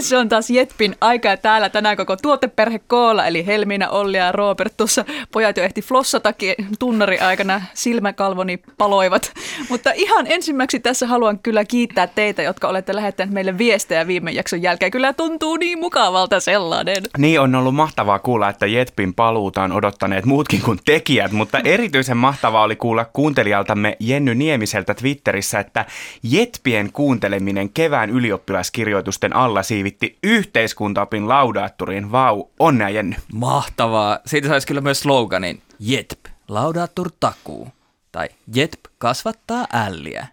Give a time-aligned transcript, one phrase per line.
[0.00, 4.32] Se on taas Jetpin aika ja täällä tänään koko tuoteperhe koolla, eli Helmiina, Olli ja
[4.32, 4.76] Robert.
[4.76, 9.32] Tuossa pojat jo ehti flossatakin tunnari aikana, silmäkalvoni paloivat.
[9.68, 14.62] Mutta ihan ensimmäiseksi tässä haluan kyllä kiittää teitä, jotka olette lähettäneet meille viestejä viime jakson
[14.62, 14.90] jälkeen.
[14.90, 17.02] Kyllä tuntuu niin mukavalta sellainen.
[17.18, 22.16] Niin on ollut mahtavaa kuulla, että Jetpin paluuta on odottaneet muutkin kuin tekijät, mutta erityisen
[22.16, 25.84] mahtavaa oli kuulla kuuntelijaltamme Jenny Niemiseltä Twitterissä, että
[26.22, 32.12] Jetpien kuunteleminen kevään ylioppilaskirjoitusten alla siivitti yhteiskuntaopin laudaattoriin.
[32.12, 33.16] Vau, onnea Jenny.
[33.32, 34.18] Mahtavaa.
[34.26, 37.68] Siitä saisi kyllä myös sloganin Jetp, laudaattur takuu.
[38.12, 40.26] Tai Jetp kasvattaa älliä.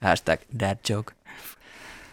[0.00, 1.12] Hashtag dad joke.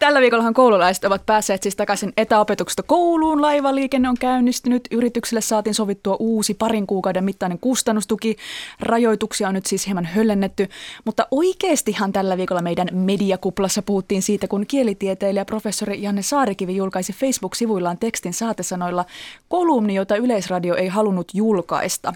[0.01, 3.41] Tällä viikollahan koululaiset ovat päässeet siis takaisin etäopetuksesta kouluun.
[3.41, 4.87] Laivaliikenne on käynnistynyt.
[4.91, 8.35] Yrityksille saatiin sovittua uusi parin kuukauden mittainen kustannustuki.
[8.79, 10.67] Rajoituksia on nyt siis hieman höllennetty.
[11.05, 17.97] Mutta oikeastihan tällä viikolla meidän mediakuplassa puhuttiin siitä, kun kielitieteilijä professori Janne Saarikivi julkaisi Facebook-sivuillaan
[17.97, 19.05] tekstin saatesanoilla
[19.49, 22.13] kolumni, jota Yleisradio ei halunnut julkaista.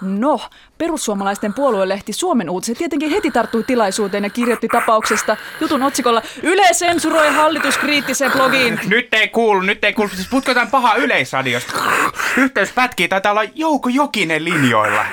[0.00, 0.40] No,
[0.78, 7.28] perussuomalaisten puoluelehti Suomen uutiset tietenkin heti tarttui tilaisuuteen ja kirjoitti tapauksesta jutun otsikolla Yle sensuroi
[7.28, 8.80] hallituskriittiseen blogiin.
[8.88, 10.10] Nyt ei kuulu, nyt ei kuulu.
[10.14, 11.72] Siis putkotaan paha yleisradiosta.
[12.36, 15.06] Yhteys pätkii, taitaa olla Jouko Jokinen linjoilla.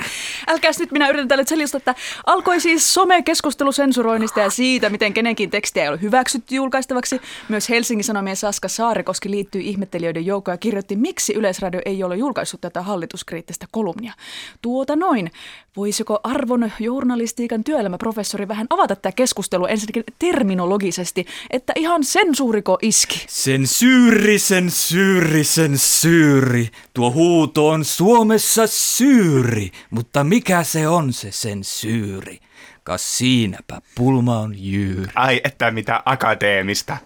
[0.47, 5.49] Älkääs nyt minä yritän tälle selittää, että alkoi siis some-keskustelu sensuroinnista ja siitä, miten kenenkin
[5.49, 7.21] tekstiä ei ole hyväksytty julkaistavaksi.
[7.49, 12.61] Myös Helsingin Sanomien Saska Saarikoski liittyy ihmettelijöiden joukkoon ja kirjoitti, miksi Yleisradio ei ole julkaissut
[12.61, 14.13] tätä hallituskriittistä kolumnia.
[14.61, 15.31] Tuota noin.
[15.77, 23.25] Voisiko arvon journalistiikan työelämäprofessori vähän avata tätä keskustelua ensinnäkin terminologisesti, että ihan sensuuriko iski?
[23.29, 26.69] Sensyyri, sensyyri, sensyyri.
[26.93, 32.39] Tuo huuto on Suomessa syyri, mutta mikä se on se sensyyri?
[32.83, 35.11] Kas siinäpä pulma on jyyri.
[35.15, 36.97] Ai, että mitä akateemista.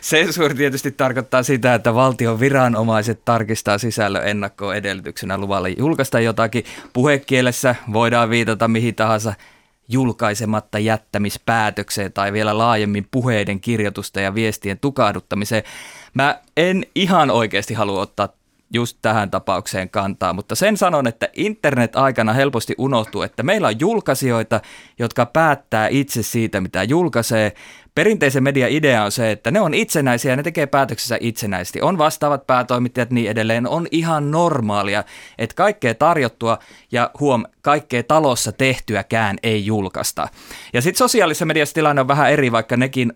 [0.00, 6.64] Sensuuri tietysti tarkoittaa sitä, että valtion viranomaiset tarkistaa sisällön ennakkoon edellytyksenä luvalle julkaista jotakin.
[6.92, 9.34] Puhekielessä voidaan viitata mihin tahansa
[9.88, 15.62] julkaisematta jättämispäätökseen tai vielä laajemmin puheiden kirjoitusta ja viestien tukahduttamiseen.
[16.14, 18.28] Mä en ihan oikeasti halua ottaa
[18.72, 24.60] just tähän tapaukseen kantaa, mutta sen sanon, että internet-aikana helposti unohtuu, että meillä on julkaisijoita,
[24.98, 27.52] jotka päättää itse siitä, mitä julkaisee.
[27.94, 31.82] Perinteisen median idea on se, että ne on itsenäisiä ja ne tekee päätöksensä itsenäisesti.
[31.82, 33.68] On vastaavat päätoimittajat niin edelleen.
[33.68, 35.04] On ihan normaalia,
[35.38, 36.58] että kaikkea tarjottua
[36.92, 40.28] ja huom, kaikkea talossa tehtyäkään ei julkaista.
[40.72, 43.12] Ja sitten sosiaalisessa mediassa tilanne on vähän eri, vaikka nekin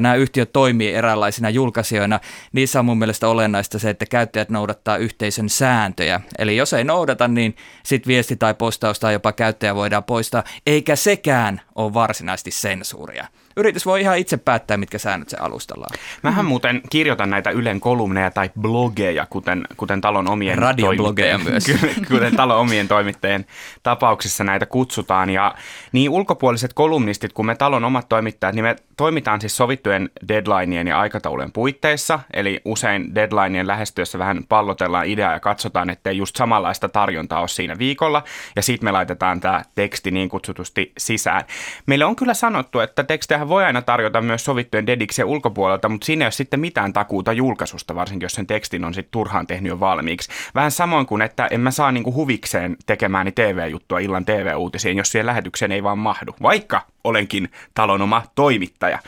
[0.00, 2.20] nämä yhtiöt toimii eräänlaisina julkaisijoina,
[2.52, 6.20] niissä on mun mielestä olennaista se, että käyttäjät noudattaa yhteisön sääntöjä.
[6.38, 10.96] Eli jos ei noudata, niin sitten viesti tai postaus tai jopa käyttäjä voidaan poistaa, eikä
[10.96, 13.26] sekään ole varsinaisesti sensuuria.
[13.56, 15.98] Yritys voi ihan itse päättää, mitkä säännöt se alustalla on.
[16.22, 22.06] Mähän muuten kirjoitan näitä Ylen kolumneja tai blogeja, kuten, kuten talon omien Radioblogeja toimittajien- myös.
[22.12, 23.46] kuten talon omien toimittajien
[23.82, 25.30] tapauksissa näitä kutsutaan.
[25.30, 25.54] Ja
[25.92, 31.00] niin ulkopuoliset kolumnistit kuin me talon omat toimittajat, niin me toimitaan siis sovittujen deadlineien ja
[31.00, 32.20] aikataulujen puitteissa.
[32.32, 37.78] Eli usein deadlineien lähestyessä vähän pallotellaan ideaa ja katsotaan, ettei just samanlaista tarjontaa ole siinä
[37.78, 38.24] viikolla.
[38.56, 41.42] Ja sitten me laitetaan tämä teksti niin kutsutusti sisään.
[41.86, 46.24] Meille on kyllä sanottu, että tekstejä voi aina tarjota myös sovittujen dediksien ulkopuolelta, mutta siinä
[46.24, 49.80] ei ole sitten mitään takuuta julkaisusta, varsinkin jos sen tekstin on sitten turhaan tehnyt jo
[49.80, 50.30] valmiiksi.
[50.54, 55.26] Vähän samoin kuin, että en mä saa niinku huvikseen tekemääni TV-juttua illan TV-uutisiin, jos siihen
[55.26, 58.98] lähetykseen ei vaan mahdu, vaikka olenkin talon oma toimittaja.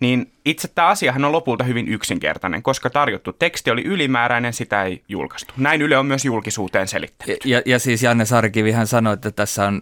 [0.00, 5.02] Niin itse tämä asiahan on lopulta hyvin yksinkertainen, koska tarjottu teksti oli ylimääräinen, sitä ei
[5.08, 5.54] julkaistu.
[5.56, 7.44] Näin Yle on myös julkisuuteen selittänyt.
[7.44, 9.80] Ja, ja siis Janne Saarikivihän sanoi, että tässä on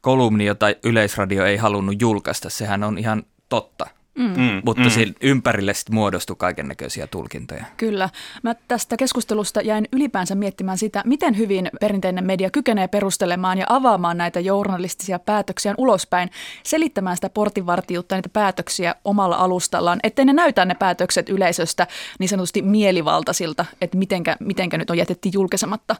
[0.00, 2.50] kolumni, jota Yleisradio ei halunnut julkaista.
[2.50, 3.90] Sehän on ihan totta.
[4.20, 4.90] Mm, Mutta mm.
[4.90, 7.64] siinä ympärille sitten muodostui kaiken näköisiä tulkintoja.
[7.76, 8.08] Kyllä.
[8.42, 14.18] Mä tästä keskustelusta jäin ylipäänsä miettimään sitä, miten hyvin perinteinen media kykenee perustelemaan ja avaamaan
[14.18, 16.30] näitä journalistisia päätöksiä ulospäin,
[16.62, 21.86] selittämään sitä portinvartijuutta, niitä päätöksiä omalla alustallaan, ettei ne näytä ne päätökset yleisöstä
[22.18, 25.96] niin sanotusti mielivaltaisilta, että mitenkä, mitenkä nyt on jätetty julkaisematta.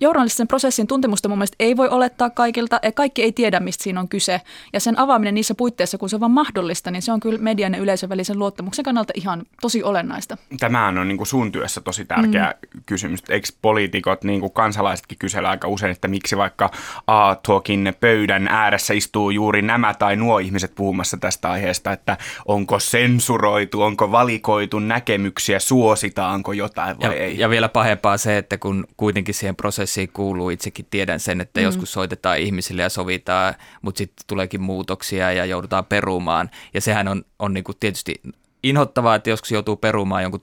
[0.00, 4.00] Journalistisen prosessin tuntemusta mun mielestä ei voi olettaa kaikilta, ja kaikki ei tiedä, mistä siinä
[4.00, 4.40] on kyse.
[4.72, 7.74] Ja sen avaaminen niissä puitteissa, kun se on vaan mahdollista, niin se on kyllä median
[7.74, 10.36] ja yleisön välisen luottamuksen kannalta ihan tosi olennaista.
[10.60, 12.80] Tämähän on niin kuin sun työssä tosi tärkeä mm.
[12.86, 13.22] kysymys.
[13.28, 16.70] Eikö poliitikot, niin kuin kansalaisetkin kysellä aika usein, että miksi vaikka
[17.06, 23.82] A-talkin pöydän ääressä istuu juuri nämä tai nuo ihmiset puhumassa tästä aiheesta, että onko sensuroitu,
[23.82, 27.38] onko valikoitu näkemyksiä, suositaanko jotain vai ja, ei.
[27.38, 31.64] Ja vielä pahempaa se, että kun kuitenkin siihen prosessiin kuuluu, itsekin tiedän sen, että mm.
[31.64, 36.50] joskus soitetaan ihmisille ja sovitaan, mutta sitten tuleekin muutoksia ja joudutaan perumaan.
[36.74, 38.22] Ja sehän on, on niin kuin tietysti
[38.62, 40.42] inhottavaa, että joskus joutuu perumaan jonkun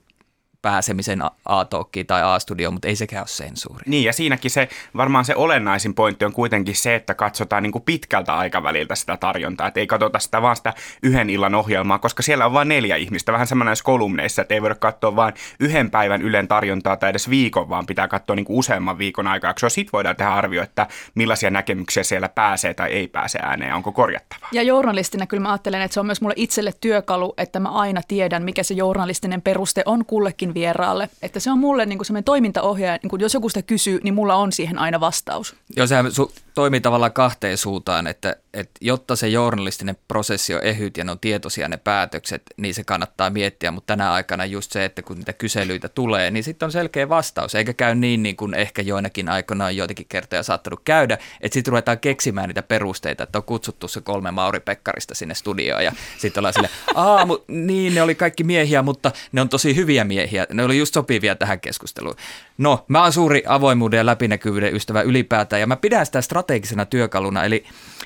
[0.62, 1.64] pääsemisen a
[2.06, 3.84] tai A-studioon, mutta ei sekään ole sensuuri.
[3.86, 7.82] Niin, ja siinäkin se, varmaan se olennaisin pointti on kuitenkin se, että katsotaan niin kuin
[7.82, 12.46] pitkältä aikaväliltä sitä tarjontaa, että ei katsota sitä vaan sitä yhden illan ohjelmaa, koska siellä
[12.46, 16.48] on vain neljä ihmistä, vähän semmoinen kolumneissa, että ei voida katsoa vain yhden päivän Ylen
[16.48, 20.32] tarjontaa tai edes viikon, vaan pitää katsoa niin kuin useamman viikon aikaa, sitten voidaan tehdä
[20.32, 24.48] arvio, että millaisia näkemyksiä siellä pääsee tai ei pääse ääneen, onko korjattavaa.
[24.52, 28.00] Ja journalistina kyllä mä ajattelen, että se on myös mulle itselle työkalu, että mä aina
[28.08, 31.08] tiedän, mikä se journalistinen peruste on kullekin vieraalle.
[31.22, 34.52] Että se on mulle niin semmoinen toimintaohjaaja, niin jos joku sitä kysyy, niin mulla on
[34.52, 35.56] siihen aina vastaus.
[35.76, 40.96] Joo, sehän su- toimii tavallaan kahteen suuntaan, että, että jotta se journalistinen prosessi on ehyt
[40.96, 44.84] ja ne on tietoisia ne päätökset, niin se kannattaa miettiä, mutta tänä aikana just se,
[44.84, 48.54] että kun niitä kyselyitä tulee, niin sitten on selkeä vastaus, eikä käy niin, niin kuin
[48.54, 53.38] ehkä joinakin aikoina on joitakin kertoja saattanut käydä, että sitten ruvetaan keksimään niitä perusteita, että
[53.38, 57.94] on kutsuttu se kolme Mauri Pekkarista sinne studioon ja sitten ollaan sille, aa, mu- niin
[57.94, 61.60] ne oli kaikki miehiä, mutta ne on tosi hyviä miehiä, ne oli just sopivia tähän
[61.60, 62.14] keskusteluun.
[62.58, 67.44] No, mä oon suuri avoimuuden ja läpinäkyvyyden ystävä ylipäätään ja mä pidän sitä strategisena työkaluna,
[67.44, 67.64] eli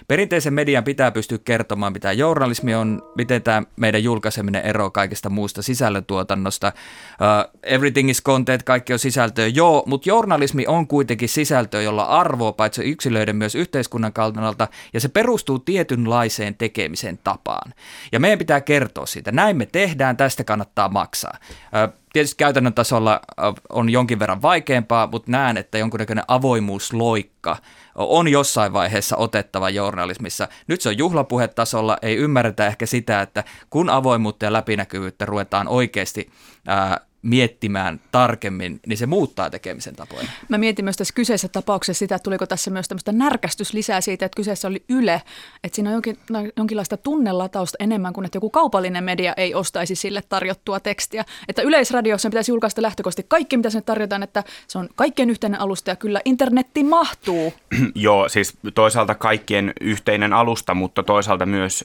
[0.08, 5.62] perinteisen median pitää pystyä kertomaan, mitä journalismi on, miten tämä meidän julkaiseminen eroaa kaikesta muusta
[5.62, 6.72] sisällöntuotannosta.
[6.76, 12.52] Uh, everything is content, kaikki on sisältöä, joo, mutta journalismi on kuitenkin sisältöä, jolla arvoa
[12.52, 17.74] paitsi yksilöiden myös yhteiskunnan kannalta, ja se perustuu tietynlaiseen tekemisen tapaan.
[18.12, 21.38] Ja meidän pitää kertoa siitä, näin me tehdään, tästä kannattaa maksaa.
[21.40, 23.20] Uh, tietysti käytännön tasolla
[23.68, 27.56] on jonkin verran vaikeampaa, mutta näen, että jonkunnäköinen avoimuusloikka
[27.94, 30.48] on jossain vaiheessa otettava journalismissa.
[30.66, 36.30] Nyt se on juhlapuhetasolla, ei ymmärretä ehkä sitä, että kun avoimuutta ja läpinäkyvyyttä ruvetaan oikeasti
[36.66, 40.28] ää, miettimään tarkemmin, niin se muuttaa tekemisen tapoja.
[40.49, 44.26] Mä mietin myös tässä kyseisessä tapauksessa sitä, että tuliko tässä myös tämmöistä närkästys lisää siitä,
[44.26, 45.23] että kyseessä oli Yle,
[45.64, 46.19] että siinä on jonkin,
[46.56, 51.25] jonkinlaista tunnelatausta enemmän kuin, että joku kaupallinen media ei ostaisi sille tarjottua tekstiä.
[51.49, 55.90] Että yleisradiossa pitäisi julkaista lähtökohtaisesti kaikki, mitä sinne tarjotaan, että se on kaikkien yhteinen alusta
[55.90, 57.55] ja kyllä internetti mahtuu.
[57.94, 61.84] Joo, siis toisaalta kaikkien yhteinen alusta, mutta toisaalta myös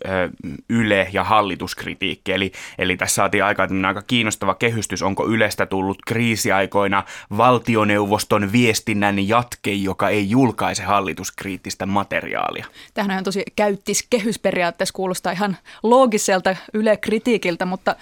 [0.70, 2.32] Yle ja hallituskritiikki.
[2.32, 7.04] Eli, eli tässä saatiin aika, aika kiinnostava kehystys, onko Ylestä tullut kriisiaikoina
[7.38, 12.66] valtioneuvoston viestinnän jatke, joka ei julkaise hallituskriittistä materiaalia.
[12.94, 17.96] Tähän on tosi käyttis kehysperiaatteessa kuulostaa ihan loogiselta Yle-kritiikiltä, mutta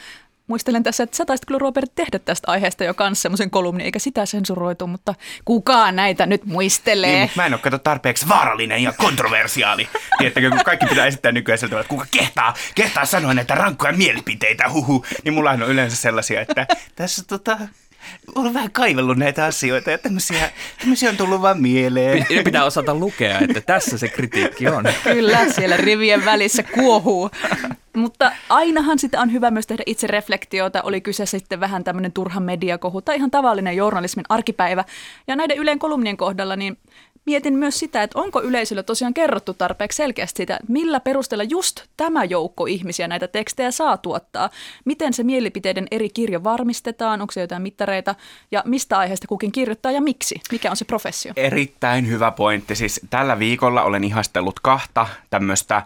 [0.50, 4.00] Muistelen tässä, että sä taisit kyllä Robert tehdä tästä aiheesta jo kanssa semmoisen kolumnin, eikä
[4.00, 5.16] sitä sensuroitu, mutta
[5.46, 7.12] kukaan näitä nyt muistelee.
[7.12, 9.90] Niin, mutta mä en ole kato tarpeeksi vaarallinen ja kontroversiaali.
[10.18, 14.69] Tiedättekö, kun kaikki pitää esittää nykyään sieltä, että kuka kehtaa, kehtaa sanoa näitä rankkoja mielipiteitä,
[14.69, 17.57] huhu, niin mulla on yleensä sellaisia, että tässä tota,
[18.36, 22.25] olen vähän kaivellut näitä asioita ja tämmöisiä, tämmöisiä on tullut vaan mieleen.
[22.44, 24.86] Pitää osata lukea, että tässä se kritiikki on.
[25.04, 27.31] Kyllä, siellä rivien välissä kuohuu.
[27.96, 32.40] Mutta ainahan sitä on hyvä myös tehdä itse reflektiota, oli kyse sitten vähän tämmöinen turha
[32.40, 34.84] mediakohu tai ihan tavallinen journalismin arkipäivä.
[35.28, 36.78] Ja näiden Ylen kolumnien kohdalla, niin
[37.26, 42.24] mietin myös sitä, että onko yleisölle tosiaan kerrottu tarpeeksi selkeästi sitä, millä perusteella just tämä
[42.24, 44.50] joukko ihmisiä näitä tekstejä saa tuottaa.
[44.86, 48.16] Miten se mielipiteiden eri kirjo varmistetaan, onko se jotain mittareita
[48.52, 50.42] ja mistä aiheesta kukin kirjoittaa ja miksi?
[50.52, 51.34] Mikä on se professio?
[51.36, 52.76] Erittäin hyvä pointti.
[52.76, 55.84] Siis tällä viikolla olen ihastellut kahta tämmöistä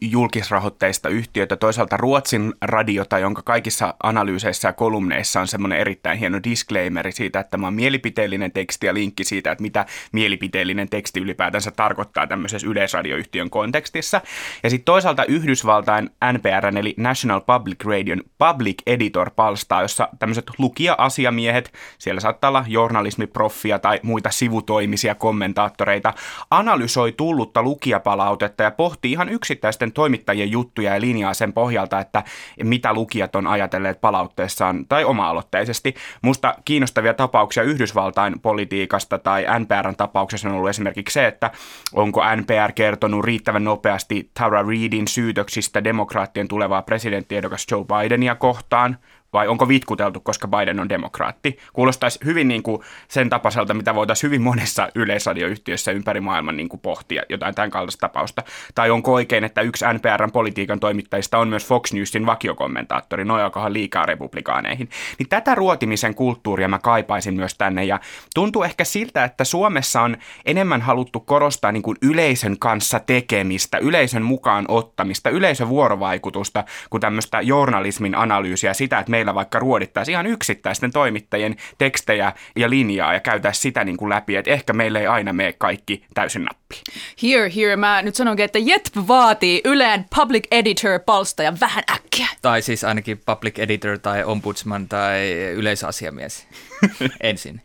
[0.00, 7.12] julkisrahoitteista yhtiötä, toisaalta Ruotsin radiota, jonka kaikissa analyyseissä ja kolumneissa on semmoinen erittäin hieno disclaimeri
[7.12, 12.26] siitä, että tämä on mielipiteellinen teksti ja linkki siitä, että mitä mielipiteellinen teksti ylipäätänsä tarkoittaa
[12.26, 14.20] tämmöisessä yleisradioyhtiön kontekstissa.
[14.62, 22.20] Ja sitten toisaalta Yhdysvaltain NPR, eli National Public Radion Public Editor-palstaa, jossa tämmöiset lukija-asiamiehet, siellä
[22.20, 26.14] saattaa olla journalismiproffia tai muita sivutoimisia kommentaattoreita,
[26.50, 32.24] analysoi tullutta lukijapalautetta ja pohtii pohtii ihan yksittäisten toimittajien juttuja ja linjaa sen pohjalta, että
[32.62, 35.94] mitä lukijat on ajatelleet palautteessaan tai oma-aloitteisesti.
[36.22, 41.50] Musta kiinnostavia tapauksia Yhdysvaltain politiikasta tai NPRn tapauksessa on ollut esimerkiksi se, että
[41.92, 48.98] onko NPR kertonut riittävän nopeasti Tara Reidin syytöksistä demokraattien tulevaa presidenttiehdokas Joe Bidenia kohtaan,
[49.34, 51.58] vai onko vitkuteltu, koska Biden on demokraatti.
[51.72, 56.80] Kuulostaisi hyvin niin kuin sen tapaiselta, mitä voitaisiin hyvin monessa yleisradioyhtiössä ympäri maailman niin kuin
[56.80, 58.42] pohtia jotain tämän kaltaista tapausta.
[58.74, 64.06] Tai onko oikein, että yksi NPRn politiikan toimittajista on myös Fox Newsin vakiokommentaattori, nojaakohan liikaa
[64.06, 64.88] republikaaneihin.
[65.18, 68.00] Niin tätä ruotimisen kulttuuria mä kaipaisin myös tänne ja
[68.34, 74.22] tuntuu ehkä siltä, että Suomessa on enemmän haluttu korostaa niin kuin yleisön kanssa tekemistä, yleisön
[74.22, 80.92] mukaan ottamista, yleisön vuorovaikutusta, kuin tämmöistä journalismin analyysiä, sitä, että meillä vaikka ruodittaisiin ihan yksittäisten
[80.92, 85.32] toimittajien tekstejä ja linjaa ja käytäisiin sitä niin kuin läpi, että ehkä meille ei aina
[85.32, 86.82] mene kaikki täysin nappi.
[87.22, 87.76] Here, here.
[87.76, 92.28] Mä nyt sanonkin, että JETP vaatii Yleen public editor palsta ja vähän äkkiä.
[92.42, 96.46] Tai siis ainakin public editor tai ombudsman tai yleisasiamies
[97.20, 97.62] ensin.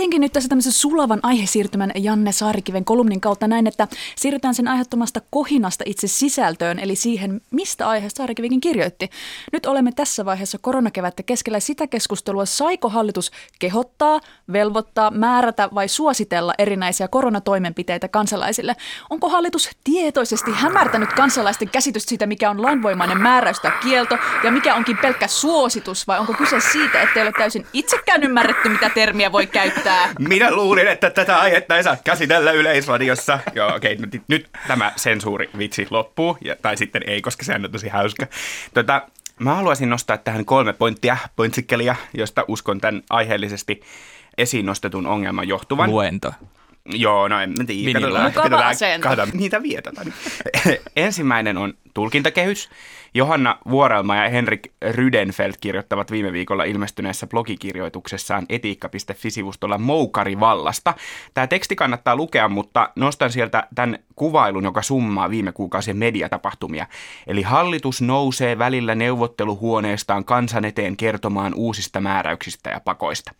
[0.00, 5.20] Teenkin nyt tässä tämmöisen sulavan aihesiirtymän Janne Saarikiven kolumnin kautta näin, että siirrytään sen aiheuttamasta
[5.30, 9.10] kohinasta itse sisältöön, eli siihen, mistä aiheesta Saarikivikin kirjoitti.
[9.52, 14.20] Nyt olemme tässä vaiheessa koronakevättä keskellä sitä keskustelua, saiko hallitus kehottaa,
[14.52, 18.76] velvoittaa, määrätä vai suositella erinäisiä koronatoimenpiteitä kansalaisille.
[19.10, 24.74] Onko hallitus tietoisesti hämärtänyt kansalaisten käsitystä siitä, mikä on lainvoimainen määräys tai kielto, ja mikä
[24.74, 29.32] onkin pelkkä suositus, vai onko kyse siitä, että ei ole täysin itsekään ymmärretty, mitä termiä
[29.32, 29.89] voi käyttää?
[30.18, 33.38] Minä luulin, että tätä aihetta ei saa käsitellä yleisradiossa.
[33.54, 37.68] Joo, okei, okay, nyt, nyt tämä sensuurivitsi loppuu, ja, tai sitten ei, koska se on
[37.72, 38.26] tosi hauska.
[38.74, 39.02] Tota,
[39.38, 43.80] mä haluaisin nostaa tähän kolme pointtia, pointsikkelia, josta uskon tämän aiheellisesti
[44.38, 45.90] esiin nostetun ongelman johtuvan.
[45.90, 46.32] Luento.
[46.84, 48.00] Joo, no en tiedä.
[48.00, 50.14] Katsotaan, katsotaan, katsotaan, niitä vietetään.
[50.96, 52.70] Ensimmäinen on tulkintakehys.
[53.14, 60.94] Johanna Vuorelma ja Henrik Rydenfeld kirjoittavat viime viikolla ilmestyneessä blogikirjoituksessaan etiikka.fi-sivustolla Moukarivallasta.
[61.34, 66.86] Tämä teksti kannattaa lukea, mutta nostan sieltä tämän kuvailun, joka summaa viime kuukausien mediatapahtumia.
[67.26, 73.32] Eli hallitus nousee välillä neuvotteluhuoneestaan kansan eteen kertomaan uusista määräyksistä ja pakoista.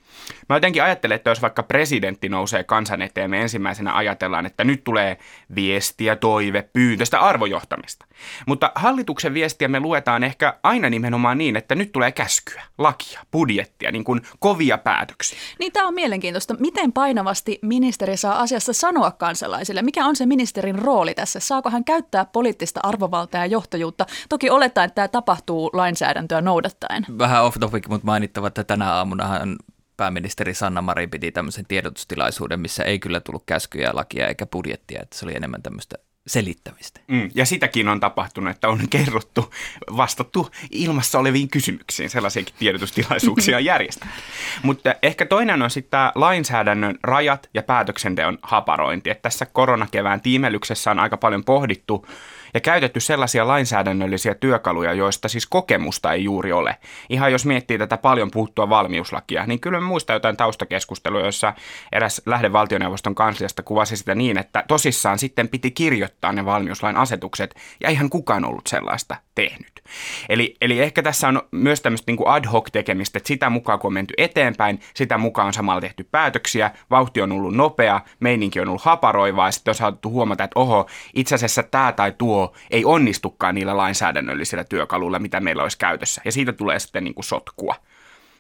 [0.49, 4.85] Mä jotenkin ajattelen, että jos vaikka presidentti nousee kansan eteen, me ensimmäisenä ajatellaan, että nyt
[4.85, 5.19] tulee
[5.55, 8.07] viestiä, toive, pyyntöstä, arvojohtamista.
[8.47, 13.93] Mutta hallituksen viestiä me luetaan ehkä aina nimenomaan niin, että nyt tulee käskyä, lakia, budjettia,
[13.93, 15.39] niin kuin kovia päätöksiä.
[15.59, 16.55] Niin tämä on mielenkiintoista.
[16.59, 19.83] Miten painavasti ministeri saa asiassa sanoa kansalaisille?
[19.83, 21.41] Mikä on se ministerin rooli tässä?
[21.41, 24.07] Saako hän käyttää poliittista arvovaltaa ja johtajuutta?
[24.29, 27.07] Toki olettaen, että tämä tapahtuu lainsäädäntöä noudattaen.
[27.19, 29.57] Vähän off topic, mutta mainittava, että tänä aamunahan
[29.97, 35.19] pääministeri Sanna Marin piti tämmöisen tiedotustilaisuuden, missä ei kyllä tullut käskyjä, lakia eikä budjettia, että
[35.19, 35.97] se oli enemmän tämmöistä
[36.31, 37.01] selittämistä.
[37.07, 39.55] Mm, ja sitäkin on tapahtunut, että on kerrottu,
[39.97, 42.11] vastattu ilmassa oleviin kysymyksiin.
[42.11, 44.15] Sellaisiakin tiedotustilaisuuksia on järjestetty.
[44.63, 49.11] Mutta ehkä toinen on sitten tämä lainsäädännön rajat ja päätöksenteon haparointi.
[49.11, 52.07] Että tässä koronakevään tiimelyksessä on aika paljon pohdittu
[52.55, 56.77] ja käytetty sellaisia lainsäädännöllisiä työkaluja, joista siis kokemusta ei juuri ole.
[57.09, 61.55] Ihan jos miettii tätä paljon puuttua valmiuslakia, niin kyllä muista jotain taustakeskustelua, jossa
[61.93, 67.55] eräs lähde valtioneuvoston kansliasta kuvasi sitä niin, että tosissaan sitten piti kirjoittaa ne valmiuslain asetukset,
[67.81, 69.83] ja eihän kukaan ollut sellaista tehnyt.
[70.29, 73.89] Eli, eli ehkä tässä on myös tämmöistä niin ad hoc tekemistä, että sitä mukaan kun
[73.89, 78.69] on menty eteenpäin, sitä mukaan on samalla tehty päätöksiä, vauhti on ollut nopea, meininki on
[78.69, 82.40] ollut haparoivaa, ja sitten on saatu huomata, että oho, itse asiassa tämä tai tuo
[82.71, 87.25] ei onnistukaan niillä lainsäädännöllisillä työkaluilla, mitä meillä olisi käytössä, ja siitä tulee sitten niin kuin
[87.25, 87.75] sotkua.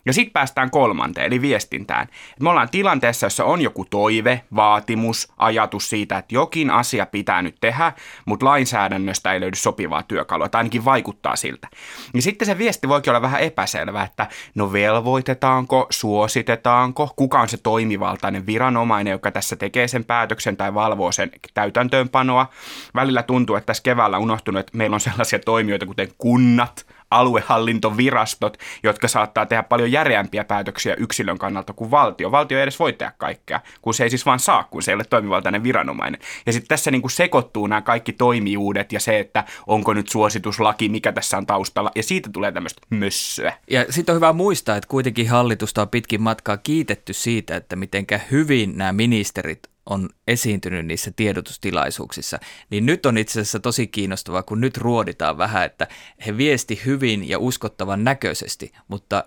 [0.07, 2.07] Ja sitten päästään kolmanteen, eli viestintään.
[2.40, 7.57] Me ollaan tilanteessa, jossa on joku toive, vaatimus, ajatus siitä, että jokin asia pitää nyt
[7.61, 7.92] tehdä,
[8.25, 11.69] mutta lainsäädännöstä ei löydy sopivaa työkalua, tai ainakin vaikuttaa siltä.
[12.14, 17.57] Ja sitten se viesti voikin olla vähän epäselvä, että no velvoitetaanko, suositetaanko, kuka on se
[17.57, 22.47] toimivaltainen viranomainen, joka tässä tekee sen päätöksen tai valvoo sen täytäntöönpanoa.
[22.95, 29.08] Välillä tuntuu, että tässä keväällä unohtunut, että meillä on sellaisia toimijoita kuten kunnat, aluehallintovirastot, jotka
[29.08, 32.30] saattaa tehdä paljon järeämpiä päätöksiä yksilön kannalta kuin valtio.
[32.30, 34.94] Valtio ei edes voi tehdä kaikkea, kun se ei siis vaan saa, kun se ei
[34.94, 36.20] ole toimivaltainen viranomainen.
[36.46, 40.88] Ja sitten tässä niin kuin sekoittuu nämä kaikki toimijuudet ja se, että onko nyt suosituslaki,
[40.88, 43.52] mikä tässä on taustalla, ja siitä tulee tämmöistä mössöä.
[43.70, 48.20] Ja sitten on hyvä muistaa, että kuitenkin hallitusta on pitkin matkaa kiitetty siitä, että mitenkä
[48.30, 52.38] hyvin nämä ministerit on esiintynyt niissä tiedotustilaisuuksissa,
[52.70, 55.87] niin nyt on itse asiassa tosi kiinnostavaa, kun nyt ruoditaan vähän, että
[56.26, 59.25] he viesti hyvin ja uskottavan näköisesti, mutta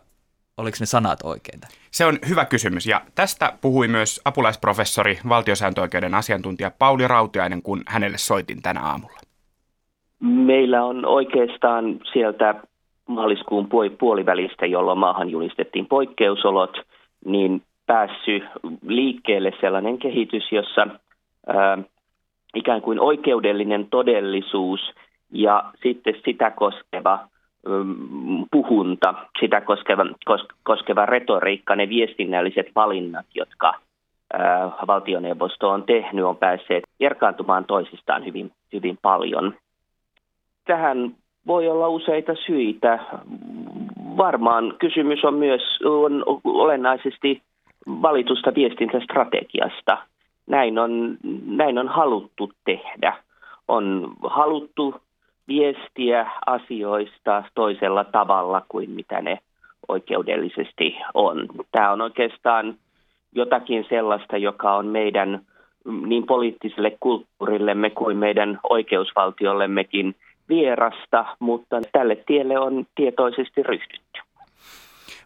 [0.57, 1.67] oliko ne sanat oikeita?
[1.91, 8.17] Se on hyvä kysymys ja tästä puhui myös apulaisprofessori, valtiosääntöoikeuden asiantuntija Pauli Rautiainen, kun hänelle
[8.17, 9.19] soitin tänä aamulla.
[10.19, 12.55] Meillä on oikeastaan sieltä
[13.07, 13.69] maaliskuun
[14.00, 16.77] puolivälistä, jolloin maahan julistettiin poikkeusolot,
[17.25, 18.43] niin päässyt
[18.87, 20.87] liikkeelle sellainen kehitys, jossa
[21.47, 21.77] ää,
[22.55, 24.79] ikään kuin oikeudellinen todellisuus
[25.31, 27.19] ja sitten sitä koskeva
[28.51, 30.05] puhunta, sitä koskeva,
[30.63, 33.73] koskeva retoriikka, ne viestinnälliset valinnat, jotka
[34.87, 39.53] valtioneuvosto on tehnyt, on päässeet erkaantumaan toisistaan hyvin, hyvin paljon.
[40.65, 41.15] Tähän
[41.47, 42.99] voi olla useita syitä.
[44.17, 47.41] Varmaan kysymys on myös on olennaisesti
[47.87, 49.97] valitusta viestintästrategiasta.
[50.47, 53.17] Näin on, näin on haluttu tehdä.
[53.67, 54.95] On haluttu
[55.47, 59.39] viestiä asioista toisella tavalla kuin mitä ne
[59.87, 61.47] oikeudellisesti on.
[61.71, 62.75] Tämä on oikeastaan
[63.35, 65.41] jotakin sellaista, joka on meidän
[66.05, 70.15] niin poliittiselle kulttuurillemme kuin meidän oikeusvaltiollemmekin
[70.49, 74.21] vierasta, mutta tälle tielle on tietoisesti ryhdytty.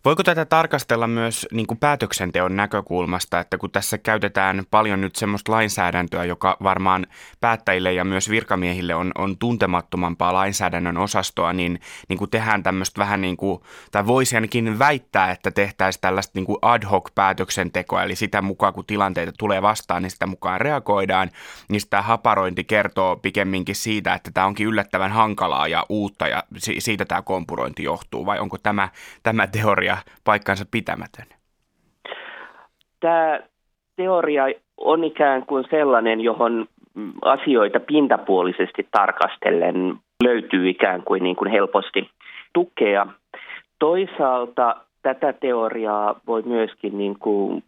[0.06, 5.52] Voiko tätä tarkastella myös niin kuin päätöksenteon näkökulmasta, että kun tässä käytetään paljon nyt semmoista
[5.52, 7.08] lainsäädäntöä, joka varmaan
[7.40, 13.22] päättäjille ja myös virkamiehille on, on tuntemattomampaa lainsäädännön osastoa, niin, niin kuin tehdään tämmöistä vähän
[13.22, 13.62] niin kuin,
[13.92, 18.74] tai voisi ainakin väittää, että tehtäisiin tällaista niin kuin ad hoc päätöksentekoa, eli sitä mukaan
[18.74, 21.32] kun tilanteita tulee vastaan, niin sitä mukaan reagoidaan,
[21.70, 26.44] niin sitä haparointi kertoo pikemminkin siitä, että tämä onkin yllättävän hankalaa ja uutta ja
[26.80, 28.90] siitä tämä kompurointi johtuu, vai onko tämä,
[29.24, 29.87] tämä teoria
[30.24, 31.26] paikkansa pitämätön?
[33.00, 33.40] Tämä
[33.96, 34.44] teoria
[34.78, 36.66] on ikään kuin sellainen, johon
[37.22, 42.10] asioita pintapuolisesti tarkastellen löytyy ikään kuin, niin kuin helposti
[42.54, 43.08] tukea.
[43.80, 47.64] Toisaalta tätä teoriaa voi myöskin niin kuin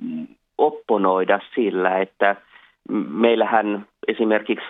[0.58, 2.36] opponoida sillä, että
[3.10, 4.68] meillähän esimerkiksi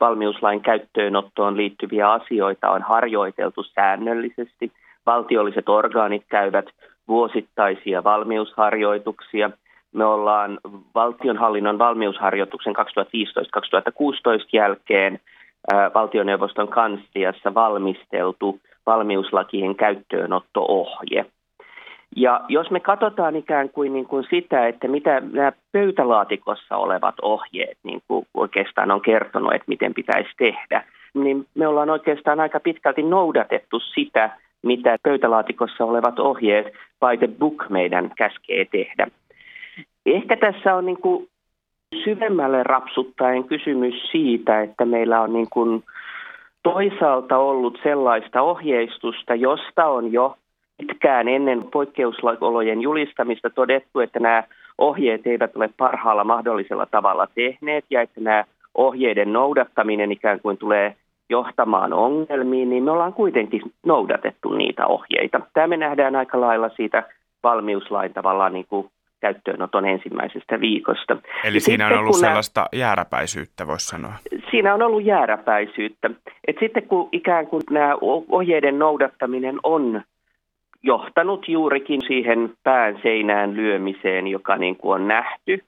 [0.00, 4.72] valmiuslain käyttöönottoon liittyviä asioita on harjoiteltu säännöllisesti–
[5.06, 6.66] valtiolliset orgaanit käyvät
[7.08, 9.50] vuosittaisia valmiusharjoituksia.
[9.94, 10.58] Me ollaan
[10.94, 12.80] valtionhallinnon valmiusharjoituksen 2015-2016
[14.52, 15.20] jälkeen
[15.94, 21.26] valtioneuvoston kansliassa valmisteltu valmiuslakien käyttöönotto-ohje.
[22.16, 27.78] Ja jos me katsotaan ikään kuin, niin kuin sitä, että mitä nämä pöytälaatikossa olevat ohjeet
[27.82, 30.84] niin kuin oikeastaan on kertonut, että miten pitäisi tehdä,
[31.14, 34.30] niin me ollaan oikeastaan aika pitkälti noudatettu sitä,
[34.62, 36.66] mitä pöytälaatikossa olevat ohjeet
[37.00, 39.06] by the book meidän käskee tehdä.
[40.06, 41.28] Ehkä tässä on niin kuin
[42.04, 45.84] syvemmälle rapsuttaen kysymys siitä, että meillä on niin kuin
[46.62, 50.36] toisaalta ollut sellaista ohjeistusta, josta on jo
[50.78, 54.42] pitkään ennen poikkeusolojen julistamista todettu, että nämä
[54.78, 60.96] ohjeet eivät ole parhaalla mahdollisella tavalla tehneet ja että nämä ohjeiden noudattaminen ikään kuin tulee
[61.30, 65.40] johtamaan ongelmiin, niin me ollaan kuitenkin noudatettu niitä ohjeita.
[65.52, 67.02] Tämä me nähdään aika lailla siitä
[67.42, 71.16] valmiuslain tavallaan niin kuin käyttöönoton ensimmäisestä viikosta.
[71.44, 74.12] Eli ja siinä on ollut sellaista nämä, jääräpäisyyttä, voisi sanoa.
[74.50, 76.10] Siinä on ollut jääräpäisyyttä.
[76.48, 77.94] Et sitten kun ikään kuin nämä
[78.28, 80.02] ohjeiden noudattaminen on
[80.82, 85.64] johtanut juurikin siihen pään seinään lyömiseen, joka niin kuin on nähty,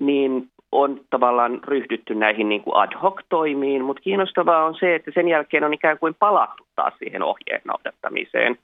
[0.00, 5.10] niin on tavallaan ryhdytty näihin niin kuin ad hoc toimiin, mutta kiinnostavaa on se, että
[5.14, 8.58] sen jälkeen on ikään kuin palattu taas siihen ohjeen noudattamiseen.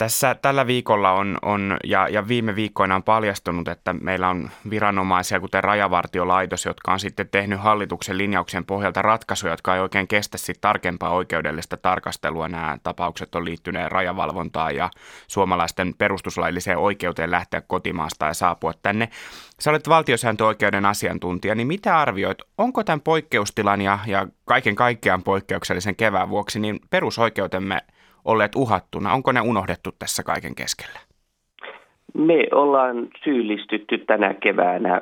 [0.00, 5.40] Tässä tällä viikolla on, on ja, ja viime viikkoina on paljastunut, että meillä on viranomaisia,
[5.40, 10.60] kuten Rajavartiolaitos, jotka on sitten tehnyt hallituksen linjauksen pohjalta ratkaisuja, jotka ei oikein kestä sitten
[10.60, 12.48] tarkempaa oikeudellista tarkastelua.
[12.48, 14.90] Nämä tapaukset on liittyneet rajavalvontaan ja
[15.26, 19.08] suomalaisten perustuslailliseen oikeuteen lähteä kotimaasta ja saapua tänne.
[19.58, 25.96] Sä olet valtiosääntöoikeuden asiantuntija, niin mitä arvioit, onko tämän poikkeustilan ja, ja kaiken kaikkiaan poikkeuksellisen
[25.96, 27.80] kevään vuoksi, niin perusoikeutemme–
[28.24, 29.12] olleet uhattuna?
[29.12, 31.00] Onko ne unohdettu tässä kaiken keskellä?
[32.14, 35.00] Me ollaan syyllistytty tänä keväänä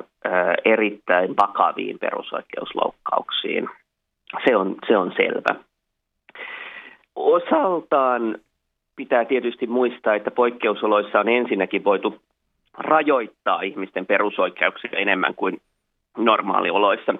[0.65, 3.69] erittäin vakaviin perusoikeusloukkauksiin.
[4.47, 5.63] Se on, se on selvä.
[7.15, 8.37] Osaltaan
[8.95, 12.21] pitää tietysti muistaa, että poikkeusoloissa on ensinnäkin voitu
[12.77, 15.61] rajoittaa ihmisten perusoikeuksia enemmän kuin
[16.17, 17.13] normaalioloissa.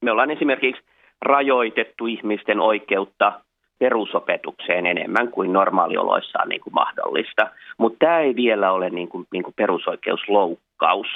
[0.00, 0.82] Me ollaan esimerkiksi
[1.22, 3.40] rajoitettu ihmisten oikeutta
[3.78, 7.50] perusopetukseen enemmän kuin normaalioloissa on niin kuin mahdollista.
[7.78, 11.06] Mutta tämä ei vielä ole niin kuin, niin kuin perusoikeusloukkaus.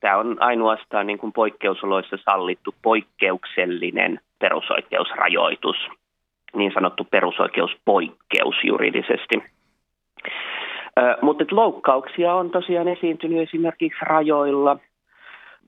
[0.00, 5.76] Tämä on ainoastaan niin kuin poikkeusoloissa sallittu poikkeuksellinen perusoikeusrajoitus,
[6.56, 9.42] niin sanottu perusoikeuspoikkeus juridisesti.
[11.22, 14.76] Mutta loukkauksia on tosiaan esiintynyt esimerkiksi rajoilla.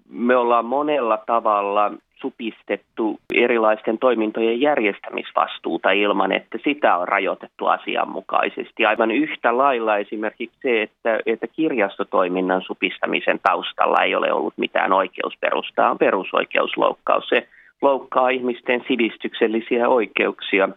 [0.08, 8.86] Me ollaan monella tavalla supistettu erilaisten toimintojen järjestämisvastuuta ilman, että sitä on rajoitettu asianmukaisesti.
[8.86, 15.90] Aivan yhtä lailla esimerkiksi se, että, että kirjastotoiminnan supistamisen taustalla ei ole ollut mitään oikeusperustaa,
[15.90, 17.28] on perusoikeusloukkaus.
[17.28, 17.48] Se
[17.82, 20.68] loukkaa ihmisten sivistyksellisiä oikeuksia.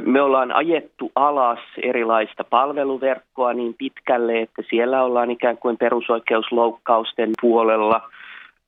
[0.00, 8.02] Me ollaan ajettu alas erilaista palveluverkkoa niin pitkälle, että siellä ollaan ikään kuin perusoikeusloukkausten puolella–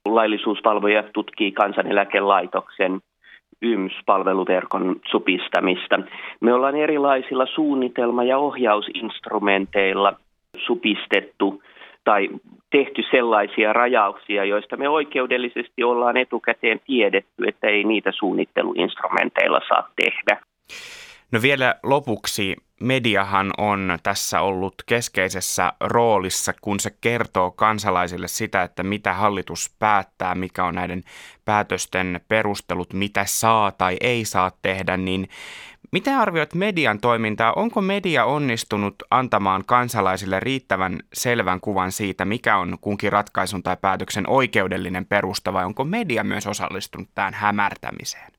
[0.08, 3.00] Laillisuusvalvoja tutkii kansaneläkelaitoksen
[3.62, 5.98] YMS-palveluverkon supistamista.
[6.40, 10.12] Me ollaan erilaisilla suunnitelma- ja ohjausinstrumenteilla
[10.66, 11.62] supistettu
[12.04, 12.28] tai
[12.70, 20.42] tehty sellaisia rajauksia, joista me oikeudellisesti ollaan etukäteen tiedetty, että ei niitä suunnitteluinstrumenteilla saa tehdä.
[21.32, 28.82] No vielä lopuksi, mediahan on tässä ollut keskeisessä roolissa, kun se kertoo kansalaisille sitä, että
[28.82, 31.02] mitä hallitus päättää, mikä on näiden
[31.44, 35.28] päätösten perustelut, mitä saa tai ei saa tehdä, niin
[35.92, 37.52] Miten arvioit median toimintaa?
[37.52, 44.28] Onko media onnistunut antamaan kansalaisille riittävän selvän kuvan siitä, mikä on kunkin ratkaisun tai päätöksen
[44.28, 48.32] oikeudellinen perusta, vai onko media myös osallistunut tähän hämärtämiseen?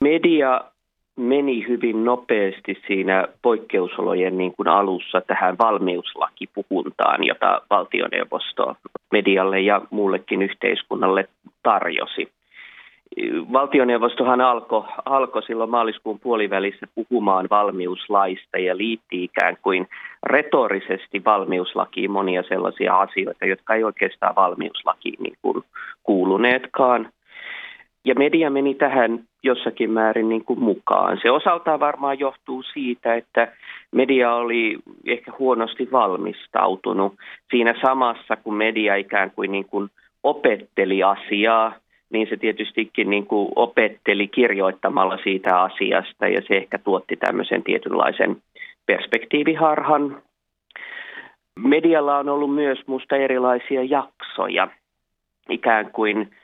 [0.00, 0.73] Media
[1.16, 8.76] meni hyvin nopeasti siinä poikkeusolojen niin kuin alussa tähän valmiuslakipuhuntaan, jota valtioneuvosto
[9.12, 11.28] medialle ja muullekin yhteiskunnalle
[11.62, 12.28] tarjosi.
[13.52, 19.88] Valtioneuvostohan alkoi alko silloin maaliskuun puolivälissä puhumaan valmiuslaista ja liitti ikään kuin
[20.26, 25.64] retorisesti valmiuslakiin monia sellaisia asioita, jotka ei oikeastaan valmiuslakiin niin kuin
[26.02, 27.08] kuuluneetkaan.
[28.04, 31.18] Ja media meni tähän jossakin määrin niin kuin mukaan.
[31.22, 33.52] Se osaltaan varmaan johtuu siitä, että
[33.92, 37.14] media oli ehkä huonosti valmistautunut
[37.50, 39.90] siinä samassa, kun media ikään kuin, niin kuin
[40.22, 41.74] opetteli asiaa,
[42.10, 48.36] niin se tietystikin niin kuin opetteli kirjoittamalla siitä asiasta ja se ehkä tuotti tämmöisen tietynlaisen
[48.86, 50.22] perspektiiviharhan.
[51.58, 54.68] Medialla on ollut myös musta erilaisia jaksoja,
[55.50, 56.30] ikään kuin–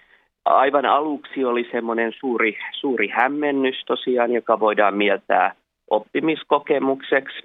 [0.44, 5.54] aivan aluksi oli semmoinen suuri, suuri hämmennys tosiaan, joka voidaan mieltää
[5.90, 7.42] oppimiskokemukseksi.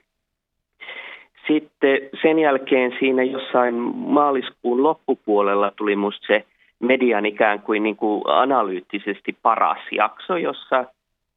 [1.48, 6.46] Sitten sen jälkeen siinä jossain maaliskuun loppupuolella tuli musta se
[6.80, 10.86] median ikään kuin, niin kuin analyyttisesti paras jakso, jossa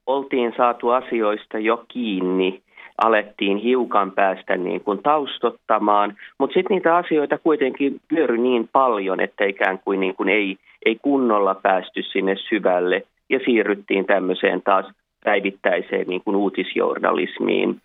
[0.06, 2.62] oltiin saatu asioista jo kiinni,
[3.02, 9.44] alettiin hiukan päästä niin kuin taustottamaan, mutta sitten niitä asioita kuitenkin pyöri niin paljon, että
[9.44, 10.56] ikään kuin, niin kuin ei,
[10.88, 14.86] ei kunnolla päästy sinne syvälle ja siirryttiin tämmöiseen taas
[15.24, 17.80] päivittäiseen niin kuin uutisjournalismiin.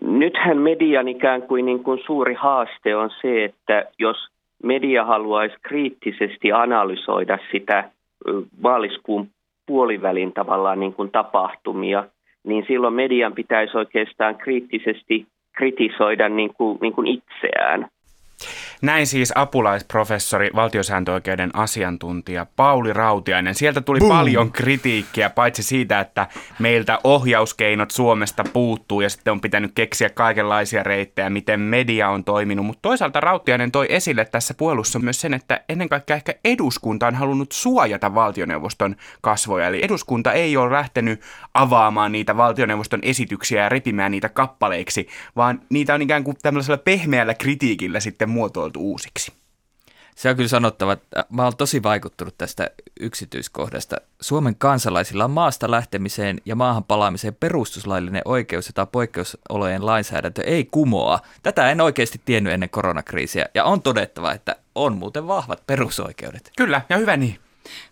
[0.00, 4.16] Nythän median ikään kuin, niin kuin suuri haaste on se, että jos
[4.62, 7.90] media haluaisi kriittisesti analysoida sitä
[8.62, 9.28] maaliskuun
[9.66, 12.04] puolivälin tavallaan niin kuin tapahtumia,
[12.44, 17.88] niin silloin median pitäisi oikeastaan kriittisesti kritisoida niin kuin, niin kuin itseään.
[18.82, 23.54] Näin siis apulaisprofessori, valtiosääntöoikeuden asiantuntija Pauli Rautiainen.
[23.54, 24.10] Sieltä tuli Boom.
[24.10, 26.26] paljon kritiikkiä, paitsi siitä, että
[26.58, 32.66] meiltä ohjauskeinot Suomesta puuttuu ja sitten on pitänyt keksiä kaikenlaisia reittejä, miten media on toiminut.
[32.66, 37.14] Mutta toisaalta Rautiainen toi esille tässä puhelussa myös sen, että ennen kaikkea ehkä eduskunta on
[37.14, 39.66] halunnut suojata valtioneuvoston kasvoja.
[39.66, 41.20] Eli eduskunta ei ole lähtenyt
[41.54, 47.34] avaamaan niitä valtioneuvoston esityksiä ja repimään niitä kappaleiksi, vaan niitä on ikään kuin tämmöisellä pehmeällä
[47.34, 49.32] kritiikillä sitten muotoiltu uusiksi.
[50.14, 52.70] Se on kyllä sanottava, että mä oon tosi vaikuttunut tästä
[53.00, 53.96] yksityiskohdasta.
[54.20, 61.20] Suomen kansalaisilla on maasta lähtemiseen ja maahan palaamiseen perustuslaillinen oikeus, jota poikkeusolojen lainsäädäntö ei kumoa.
[61.42, 66.50] Tätä en oikeasti tiennyt ennen koronakriisiä ja on todettava, että on muuten vahvat perusoikeudet.
[66.56, 67.38] Kyllä, ja hyvä niin.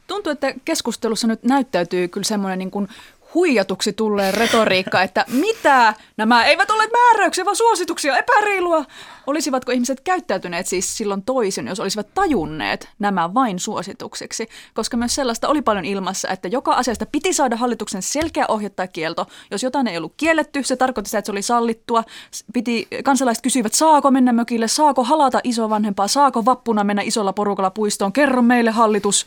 [0.07, 2.89] Tuntuu, että keskustelussa nyt näyttäytyy kyllä semmoinen niin kuin
[3.35, 5.95] huijatuksi tulleen retoriikka, että mitä?
[6.17, 8.85] Nämä eivät ole määräyksiä, vaan suosituksia, epäreilua.
[9.27, 14.49] Olisivatko ihmiset käyttäytyneet siis silloin toisin, jos olisivat tajunneet nämä vain suosituksiksi?
[14.75, 18.89] Koska myös sellaista oli paljon ilmassa, että joka asiasta piti saada hallituksen selkeä ohje tai
[18.89, 19.27] kielto.
[19.51, 22.05] Jos jotain ei ollut kielletty, se tarkoitti sitä, että se oli sallittua.
[22.53, 28.13] Piti, kansalaiset kysyivät, saako mennä mökille, saako halata isovanhempaa, saako vappuna mennä isolla porukalla puistoon,
[28.13, 29.27] kerro meille hallitus.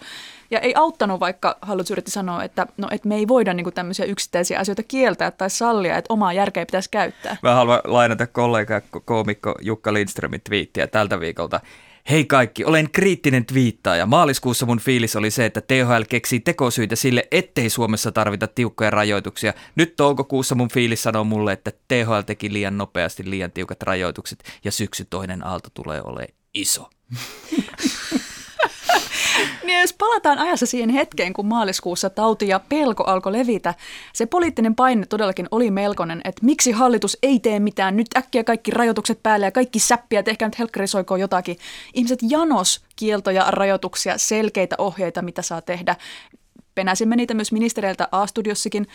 [0.52, 3.74] Ja ei auttanut, vaikka hallitus yritti sanoa, että, no, että me ei voida niin kuin
[3.74, 7.38] tämmöisiä yksittäisiä asioita kieltää tai sallia, että omaa järkeä pitäisi käyttää.
[7.44, 11.60] Mä haluan lainata kollega koomikko Jukka Lindströmin twiittiä tältä viikolta.
[12.10, 14.06] Hei kaikki, olen kriittinen twiittaaja.
[14.06, 19.54] Maaliskuussa mun fiilis oli se, että THL keksii tekosyitä sille, ettei Suomessa tarvita tiukkoja rajoituksia.
[19.76, 24.72] Nyt toukokuussa mun fiilis sanoo mulle, että THL teki liian nopeasti liian tiukat rajoitukset ja
[24.72, 26.90] syksy toinen aalto tulee olemaan iso.
[29.66, 33.74] Niin jos palataan ajassa siihen hetkeen, kun maaliskuussa tauti ja pelko alkoi levitä,
[34.14, 38.72] se poliittinen paine todellakin oli melkoinen, että miksi hallitus ei tee mitään, nyt äkkiä kaikki
[38.72, 41.58] rajoitukset päälle ja kaikki säppiä, tehkää nyt helkkarisoikoon jotakin.
[41.94, 45.96] Ihmiset janos kieltoja, rajoituksia, selkeitä ohjeita, mitä saa tehdä.
[46.76, 48.88] Penäsimme niitä myös ministereiltä A-studiossakin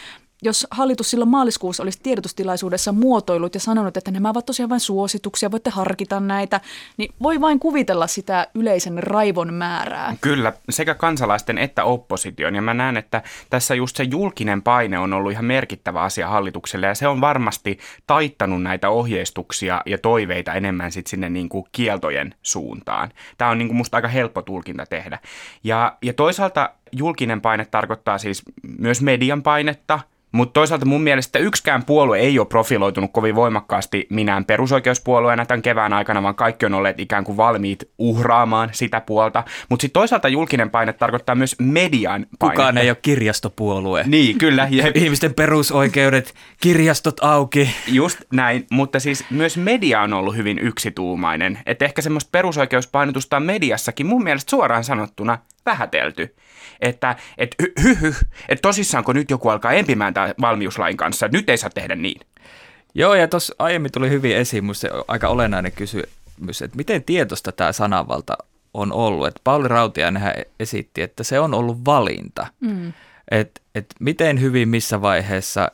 [0.43, 5.51] jos hallitus silloin maaliskuussa olisi tiedotustilaisuudessa muotoillut ja sanonut, että nämä ovat tosiaan vain suosituksia,
[5.51, 6.61] voitte harkita näitä,
[6.97, 10.17] niin voi vain kuvitella sitä yleisen raivon määrää.
[10.21, 12.55] Kyllä, sekä kansalaisten että opposition.
[12.55, 16.87] Ja mä näen, että tässä just se julkinen paine on ollut ihan merkittävä asia hallitukselle
[16.87, 22.35] ja se on varmasti taittanut näitä ohjeistuksia ja toiveita enemmän sitten sinne niin kuin kieltojen
[22.43, 23.11] suuntaan.
[23.39, 25.19] Tämä on niin kuin musta aika helppo tulkinta tehdä.
[25.65, 28.43] Ja, ja toisaalta julkinen paine tarkoittaa siis
[28.79, 30.01] myös median painetta–
[30.33, 35.93] mutta toisaalta mun mielestä yksikään puolue ei ole profiloitunut kovin voimakkaasti minään perusoikeuspuolueena tämän kevään
[35.93, 39.45] aikana, vaan kaikki on olleet ikään kuin valmiit uhraamaan sitä puolta.
[39.69, 42.55] Mutta sitten toisaalta julkinen paine tarkoittaa myös median paine.
[42.55, 44.05] Kukaan ei ole kirjastopuolue.
[44.07, 44.69] Niin, kyllä.
[44.95, 47.71] Ihmisten perusoikeudet, kirjastot auki.
[47.87, 51.59] Just näin, mutta siis myös media on ollut hyvin yksituumainen.
[51.67, 56.35] Että ehkä semmoista perusoikeuspainotusta on mediassakin mun mielestä suoraan sanottuna vähätelty
[56.81, 58.15] että et, hy, hy,
[58.49, 62.21] että tosissaanko nyt joku alkaa empimään tämän valmiuslain kanssa, että nyt ei saa tehdä niin.
[62.95, 67.73] Joo, ja tuossa aiemmin tuli hyvin esiin minusta aika olennainen kysymys, että miten tietoista tämä
[67.73, 68.37] sananvalta
[68.75, 69.27] on ollut.
[69.27, 72.47] Että Pauli Rautiainenhän esitti, että se on ollut valinta.
[72.61, 72.93] Mm.
[73.31, 75.71] Että et miten hyvin missä vaiheessa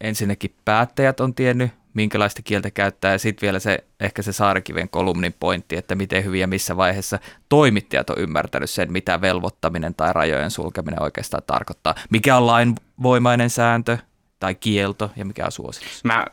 [0.00, 5.34] ensinnäkin päättäjät on tiennyt, minkälaista kieltä käyttää ja sitten vielä se ehkä se Saarikiven kolumnin
[5.40, 10.50] pointti, että miten hyvin ja missä vaiheessa toimittajat on ymmärtänyt sen, mitä velvoittaminen tai rajojen
[10.50, 11.94] sulkeminen oikeastaan tarkoittaa.
[12.10, 13.98] Mikä on lainvoimainen sääntö
[14.40, 16.04] tai kielto ja mikä on suositus?
[16.04, 16.26] Mä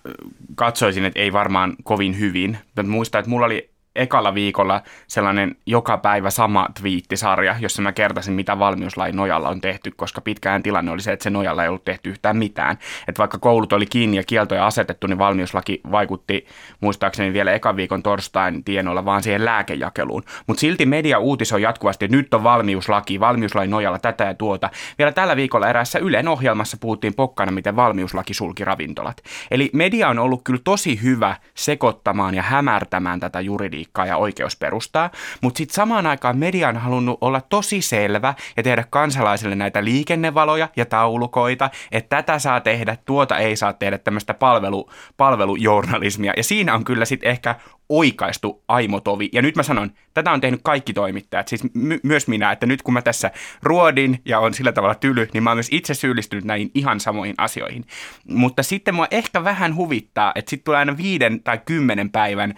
[0.56, 2.58] katsoisin, että ei varmaan kovin hyvin.
[2.76, 3.70] Mä muistan, että mulla oli
[4.00, 9.92] ekalla viikolla sellainen joka päivä sama twiittisarja, jossa mä kertasin, mitä valmiuslain nojalla on tehty,
[9.96, 12.78] koska pitkään tilanne oli se, että se nojalla ei ollut tehty yhtään mitään.
[13.08, 16.46] Että vaikka koulut oli kiinni ja kieltoja asetettu, niin valmiuslaki vaikutti
[16.82, 20.24] muistaakseni vielä ekan viikon torstain tienoilla vaan siihen lääkejakeluun.
[20.48, 24.70] Mutta silti media uutisoi jatkuvasti, että nyt on valmiuslaki, valmiuslain nojalla tätä ja tuota.
[24.98, 29.22] Vielä tällä viikolla eräässä Ylen ohjelmassa puhuttiin pokkana, miten valmiuslaki sulki ravintolat.
[29.52, 35.10] Eli media on ollut kyllä tosi hyvä sekoittamaan ja hämärtämään tätä juridiikkaa politiikkaa ja oikeusperustaa,
[35.42, 40.70] mutta sitten samaan aikaan media on halunnut olla tosi selvä ja tehdä kansalaisille näitä liikennevaloja
[40.76, 46.34] ja taulukoita, että tätä saa tehdä, tuota ei saa tehdä, tämmöistä palvelu, palvelujournalismia.
[46.38, 47.56] Ja siinä on kyllä sitten ehkä
[47.90, 49.30] oikaistu aimotovi.
[49.34, 52.82] Ja nyt mä sanon, tätä on tehnyt kaikki toimittajat, siis my- myös minä, että nyt
[52.82, 53.32] kun mä tässä
[53.64, 57.36] ruodin ja on sillä tavalla tyly, niin mä oon myös itse syyllistynyt näihin ihan samoihin
[57.38, 57.86] asioihin.
[58.28, 62.54] Mutta sitten mua ehkä vähän huvittaa, että sitten tulee aina viiden tai kymmenen päivän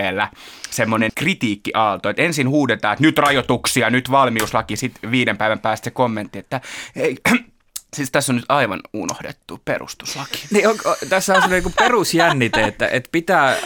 [0.00, 0.28] jälkiviiveellä
[0.70, 5.90] semmoinen kritiikkiaalto, että ensin huudetaan, että nyt rajoituksia, nyt valmiuslaki, sitten viiden päivän päästä se
[5.90, 6.60] kommentti, että
[6.96, 7.16] ei,
[7.96, 10.46] Siis tässä on nyt aivan unohdettu perustuslaki.
[10.50, 10.76] Niin on,
[11.08, 13.56] tässä on sellainen perusjännite, että, että pitää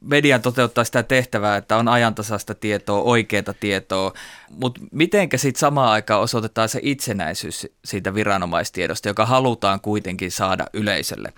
[0.00, 4.12] median toteuttaa sitä tehtävää, että on ajantasasta tietoa, oikeaa tietoa,
[4.50, 11.32] mutta mitenkä sitten samaan aikaan osoitetaan se itsenäisyys siitä viranomaistiedosta, joka halutaan kuitenkin saada yleisölle.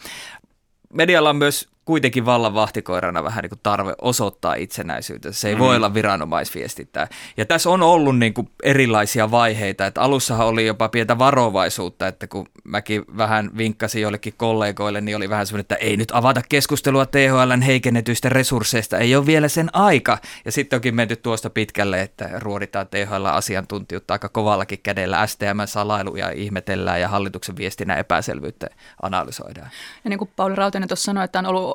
[0.93, 5.33] Medialla on myös kuitenkin vallan vahtikoirana vähän niin kuin tarve osoittaa itsenäisyyttä.
[5.33, 5.59] Se ei mm.
[5.59, 7.09] voi olla viranomaisviestintää.
[7.37, 9.87] Ja tässä on ollut niin kuin erilaisia vaiheita.
[9.87, 15.31] Että alussahan oli jopa pientä varovaisuutta, että kun mäkin vähän vinkkasin joillekin kollegoille, niin oli
[15.31, 20.19] vähän semmoinen, että ei nyt avata keskustelua THLn heikennetyistä resursseista, ei ole vielä sen aika.
[20.45, 25.27] Ja sitten onkin menty tuosta pitkälle, että ruoditaan THL asiantuntijuutta aika kovallakin kädellä.
[25.27, 28.67] STM-salailuja ihmetellään ja hallituksen viestinnän epäselvyyttä
[29.03, 29.71] analysoidaan.
[30.05, 31.74] Ja niin kuin Pauli Rautinen tuossa sanoi, että on ollut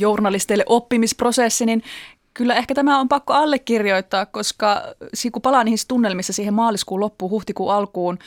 [0.00, 1.82] journalisteille oppimisprosessi, niin
[2.34, 4.82] kyllä ehkä tämä on pakko allekirjoittaa, koska
[5.32, 8.18] kun palaa niihin tunnelmissa siihen maaliskuun loppuun, huhtikuun alkuun,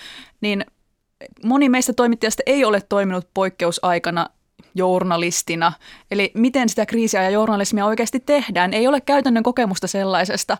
[0.42, 0.66] niin
[1.46, 4.30] moni meistä toimittajista ei ole toiminut poikkeusaikana
[4.76, 5.74] journalistina.
[6.12, 8.74] Eli miten sitä kriisiä ja journalismia oikeasti tehdään.
[8.74, 10.58] Ei ole käytännön kokemusta sellaisesta.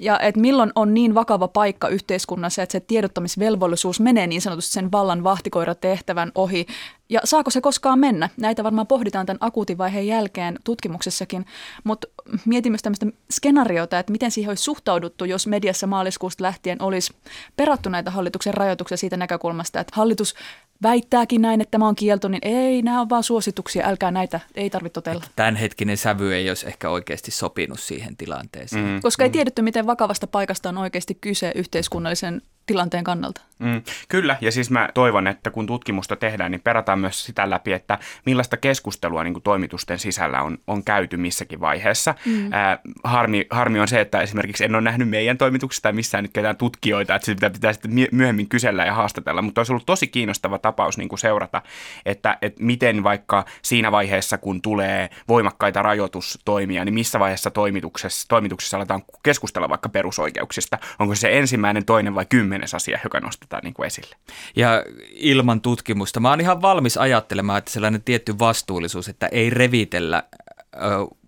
[0.00, 4.92] Ja että milloin on niin vakava paikka yhteiskunnassa, että se tiedottamisvelvollisuus menee niin sanotusti sen
[4.92, 6.66] vallan vahtikoiratehtävän ohi.
[7.08, 8.28] Ja saako se koskaan mennä?
[8.36, 11.46] Näitä varmaan pohditaan tämän akuutin vaiheen jälkeen tutkimuksessakin,
[11.84, 12.08] mutta
[12.44, 17.14] mietin myös tämmöistä skenaariota, että miten siihen olisi suhtauduttu, jos mediassa maaliskuusta lähtien olisi
[17.56, 20.34] perattu näitä hallituksen rajoituksia siitä näkökulmasta, että hallitus
[20.82, 24.70] väittääkin näin, että tämä on kielto, niin ei, nämä on vaan suosituksia, älkää näitä, ei
[24.70, 25.24] tarvitse totella.
[25.36, 28.84] Tämänhetkinen sävy ei olisi ehkä oikeasti sopinut siihen tilanteeseen.
[28.84, 29.00] Mm.
[29.02, 33.40] Koska ei tiedetty, miten vakavasta paikasta on oikeasti kyse yhteiskunnallisen tilanteen kannalta.
[33.58, 37.72] Mm, kyllä, ja siis mä toivon, että kun tutkimusta tehdään, niin perataan myös sitä läpi,
[37.72, 42.14] että millaista keskustelua niin kuin toimitusten sisällä on, on käyty missäkin vaiheessa.
[42.26, 42.52] Mm.
[42.52, 46.32] Ää, harmi, harmi on se, että esimerkiksi en ole nähnyt meidän toimituksesta tai missään nyt
[46.32, 50.58] ketään tutkijoita, että sitä pitää sitten myöhemmin kysellä ja haastatella, mutta olisi ollut tosi kiinnostava
[50.58, 51.62] tapaus niin kuin seurata,
[52.06, 58.76] että, että miten vaikka siinä vaiheessa, kun tulee voimakkaita rajoitustoimia, niin missä vaiheessa toimituksessa, toimituksessa
[58.76, 60.78] aletaan keskustella vaikka perusoikeuksista.
[60.98, 64.16] Onko se ensimmäinen, toinen vai kymmenes asia, joka nostetaan niin kuin esille?
[64.56, 70.22] Ja ilman tutkimusta mä oon ihan valmis ajattelemaan, että sellainen tietty vastuullisuus, että ei revitellä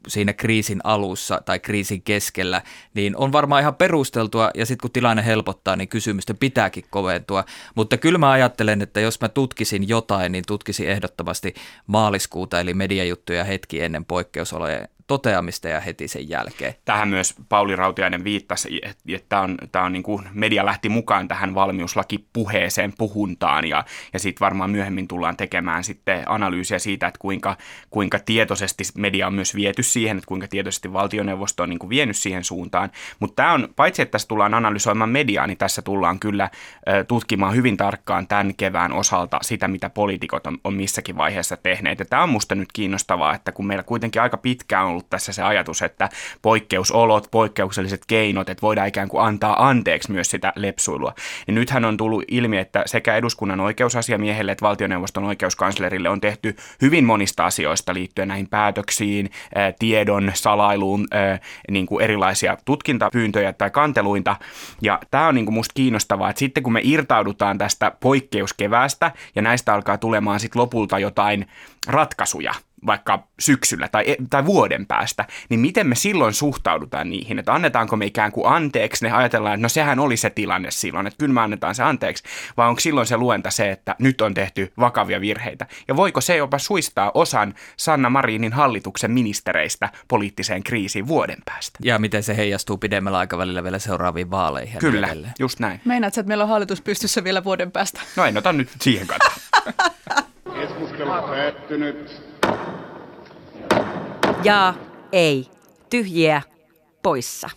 [0.08, 2.62] siinä kriisin alussa tai kriisin keskellä,
[2.94, 7.44] niin on varmaan ihan perusteltua ja sitten kun tilanne helpottaa, niin kysymysten pitääkin koventua.
[7.74, 11.54] Mutta kyllä mä ajattelen, että jos mä tutkisin jotain, niin tutkisin ehdottomasti
[11.86, 16.74] maaliskuuta eli mediajuttuja hetki ennen poikkeusolojen toteamista ja heti sen jälkeen.
[16.84, 21.28] Tähän myös Pauli Rautiainen viittasi, että, että on, tämä on niin kuin media lähti mukaan
[21.28, 27.56] tähän valmiuslakipuheeseen, puhuntaan ja, ja sitten varmaan myöhemmin tullaan tekemään sitten analyysiä siitä, että kuinka,
[27.90, 32.16] kuinka tietoisesti media on myös viety siihen, että kuinka tietoisesti valtioneuvosto on niin kuin vienyt
[32.16, 32.90] siihen suuntaan.
[33.20, 36.50] Mutta tämä on, paitsi että tässä tullaan analysoimaan mediaa, niin tässä tullaan kyllä
[37.08, 41.98] tutkimaan hyvin tarkkaan tämän kevään osalta sitä, mitä poliitikot on, on missäkin vaiheessa tehneet.
[41.98, 45.32] Ja tämä on musta nyt kiinnostavaa, että kun meillä kuitenkin aika pitkään on ollut tässä
[45.32, 46.08] se ajatus, että
[46.42, 51.14] poikkeusolot, poikkeukselliset keinot, että voidaan ikään kuin antaa anteeksi myös sitä lepsuilua.
[51.46, 57.04] Niin nythän on tullut ilmi, että sekä eduskunnan oikeusasiamiehelle että valtioneuvoston oikeuskanslerille on tehty hyvin
[57.04, 59.30] monista asioista liittyen näihin päätöksiin,
[59.78, 61.06] tiedon salailuun,
[61.70, 64.36] niin kuin erilaisia tutkintapyyntöjä tai kanteluita.
[64.82, 69.42] Ja tämä on niin kuin musta kiinnostavaa, että sitten kun me irtaudutaan tästä poikkeuskeväästä ja
[69.42, 71.46] näistä alkaa tulemaan sitten lopulta jotain
[71.86, 72.54] ratkaisuja,
[72.86, 77.96] vaikka syksyllä tai, e, tai vuoden päästä, niin miten me silloin suhtaudutaan niihin, että annetaanko
[77.96, 81.34] me ikään kuin anteeksi, ne ajatellaan, että no sehän oli se tilanne silloin, että kyllä
[81.34, 82.24] me annetaan se anteeksi,
[82.56, 86.36] vai onko silloin se luenta se, että nyt on tehty vakavia virheitä, ja voiko se
[86.36, 91.78] jopa suistaa osan Sanna Marinin hallituksen ministereistä poliittiseen kriisiin vuoden päästä?
[91.84, 94.78] Ja miten se heijastuu pidemmällä aikavälillä vielä seuraaviin vaaleihin?
[94.78, 95.32] Kyllä, edelleen.
[95.38, 95.80] just näin.
[95.84, 98.00] Meinaatko, että meillä on hallitus pystyssä vielä vuoden päästä?
[98.16, 99.36] No en ota nyt siihen kantaa.
[100.54, 102.25] Keskustelu päättynyt.
[104.44, 104.74] Ja
[105.12, 105.46] ei.
[105.90, 106.42] Tyhjiä
[107.02, 107.50] poissa.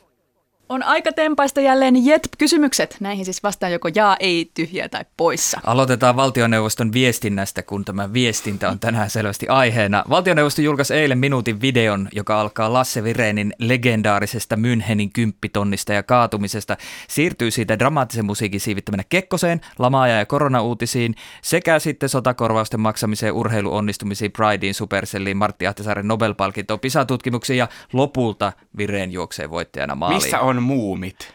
[0.72, 2.98] On aika tempaista jälleen JET-kysymykset.
[3.00, 5.60] Näihin siis vastaan joko jaa, ei, tyhjää tai poissa.
[5.64, 10.04] Aloitetaan valtioneuvoston viestinnästä, kun tämä viestintä on tänään selvästi aiheena.
[10.10, 16.78] Valtioneuvosto julkaisi eilen minuutin videon, joka alkaa Lasse Virenin legendaarisesta Münchenin kymppitonnista ja kaatumisesta.
[17.08, 24.74] Siirtyy siitä dramaattisen musiikin siivittämänä Kekkoseen, lamaaja ja koronauutisiin sekä sitten sotakorvausten maksamiseen, urheiluonnistumisiin, Prideen,
[24.74, 30.24] Supercelliin, Martti Ahtisaaren Nobel-palkintoon, PISA-tutkimuksiin ja lopulta Vireen juoksee voittajana maaliin.
[30.24, 31.34] Missä on muumit?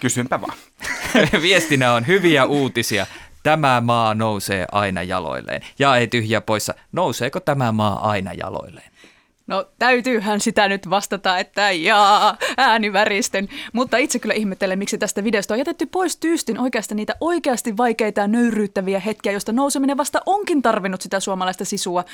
[0.00, 0.56] Kysynpä vaan.
[1.42, 3.06] Viestinä on hyviä uutisia.
[3.42, 5.62] Tämä maa nousee aina jaloilleen.
[5.78, 6.74] Ja ei tyhjä poissa.
[6.92, 8.94] Nouseeko tämä maa aina jaloilleen?
[9.46, 13.48] No täytyyhän sitä nyt vastata, että jaa, ääniväristen.
[13.72, 18.20] Mutta itse kyllä ihmettelen, miksi tästä videosta on jätetty pois tyystin oikeasti niitä oikeasti vaikeita
[18.20, 22.04] ja nöyryyttäviä hetkiä, joista nouseminen vasta onkin tarvinnut sitä suomalaista sisua.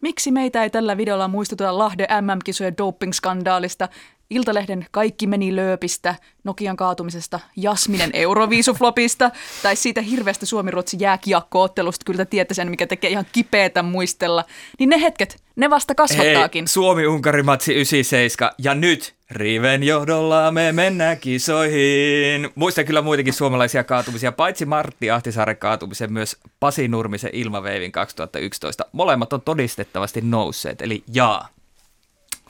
[0.00, 3.88] Miksi meitä ei tällä videolla muistuteta Lahde MM-kisojen doping-skandaalista,
[4.30, 6.14] Iltalehden Kaikki meni lööpistä,
[6.44, 9.30] Nokian kaatumisesta, Jasminen Euroviisuflopista
[9.62, 14.44] tai siitä hirveästä Suomi-Ruotsi jääkiekkoottelusta, kyllä tiedätte sen, mikä tekee ihan kipeätä muistella.
[14.78, 16.62] Niin ne hetket, ne vasta kasvattaakin.
[16.62, 22.50] Hei, Suomi-Unkari-matsi 97 ja nyt Riven johdolla me mennään kisoihin.
[22.54, 28.86] Muistan kyllä muitakin suomalaisia kaatumisia, paitsi Martti Ahtisaaren kaatumisen, myös Pasi Nurmisen ilmaveivin 2011.
[28.92, 31.48] Molemmat on todistettavasti nousseet, eli jaa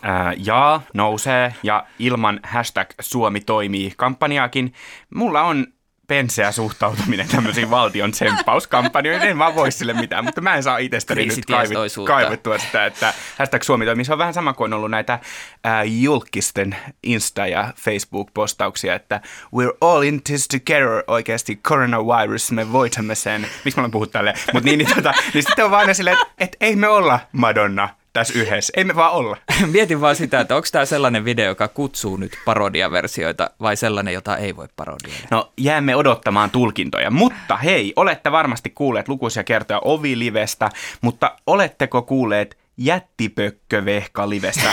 [0.02, 4.72] ää, jaa nousee ja ilman hashtag Suomi toimii kampanjaakin.
[5.14, 5.66] Mulla on
[6.10, 9.28] penseä suhtautuminen tämmöisiin valtion tsemppauskampanjoihin.
[9.28, 13.14] En vaan voi sille mitään, mutta mä en saa itsestäni nyt kaivit, kaivettua sitä, että
[13.38, 14.04] hashtag Suomi toimii.
[14.04, 15.18] Se on vähän sama kuin on ollut näitä
[15.64, 19.20] ää, julkisten Insta- ja Facebook-postauksia, että
[19.56, 23.46] we're all in this together oikeasti coronavirus, me voitamme sen.
[23.64, 24.36] Miksi mä olen puhut tälleen?
[24.52, 27.88] Mutta niin, niin, tota, niin sitten on vaan silleen, että, että ei me olla Madonna
[28.12, 28.72] tässä yhdessä.
[28.76, 29.36] Ei me vaan olla.
[29.72, 34.36] Mietin vaan sitä, että onko tämä sellainen video, joka kutsuu nyt parodiaversioita vai sellainen, jota
[34.36, 35.26] ei voi parodioida?
[35.30, 40.70] No jäämme odottamaan tulkintoja, mutta hei, olette varmasti kuulleet lukuisia kertoja Ovi-livestä,
[41.00, 44.72] mutta oletteko kuulleet jättipökkövehka livestä?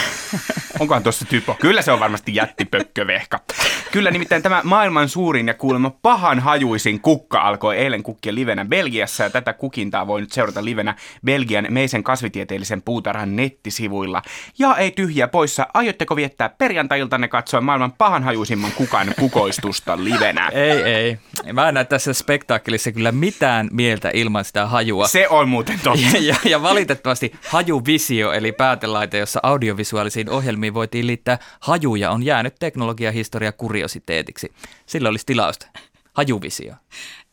[0.79, 1.55] Onkohan tuossa typo?
[1.61, 3.39] Kyllä se on varmasti jättipökkövehka.
[3.91, 9.23] Kyllä nimittäin tämä maailman suurin ja kuulemma pahan hajuisin kukka alkoi eilen kukkia livenä Belgiassa
[9.23, 14.21] ja tätä kukintaa voi nyt seurata livenä Belgian meisen kasvitieteellisen puutarhan nettisivuilla.
[14.59, 20.49] Ja ei tyhjiä poissa, aiotteko viettää perjantailtanne katsoa maailman pahan hajuisimman kukan kukoistusta livenä?
[20.49, 21.17] Ei, ei.
[21.53, 25.07] Mä en näe tässä spektaakkelissa kyllä mitään mieltä ilman sitä hajua.
[25.07, 26.17] Se on muuten totta.
[26.17, 27.33] Ja, ja, ja valitettavasti
[27.97, 34.51] hajuvisio, eli päätelaite, jossa audiovisuaalisiin ohjelmiin voitiin liittää hajuja, on jäänyt teknologiahistoria kuriositeetiksi.
[34.85, 35.67] Sillä olisi tilausta.
[36.13, 36.73] Hajuvisio.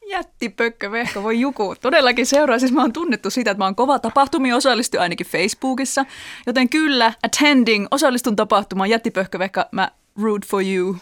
[0.07, 1.75] Jättipökkö vehko, voi juku.
[1.81, 6.05] Todellakin seuraa, siis mä oon tunnettu siitä, että mä oon kova tapahtumia osallistu ainakin Facebookissa.
[6.47, 9.91] Joten kyllä, attending, osallistun tapahtumaan, jättipökkö vehka, mä
[10.23, 10.97] root for you.